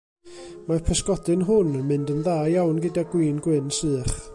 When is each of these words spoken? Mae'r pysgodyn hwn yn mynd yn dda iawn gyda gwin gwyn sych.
Mae'r 0.69 0.81
pysgodyn 0.87 1.45
hwn 1.51 1.77
yn 1.81 1.85
mynd 1.93 2.13
yn 2.15 2.25
dda 2.29 2.37
iawn 2.57 2.85
gyda 2.87 3.09
gwin 3.15 3.41
gwyn 3.49 3.75
sych. 3.83 4.23